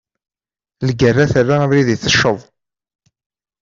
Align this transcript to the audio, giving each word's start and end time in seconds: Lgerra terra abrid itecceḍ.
Lgerra 0.87 1.25
terra 1.33 1.55
abrid 1.63 1.87
itecceḍ. 1.95 2.39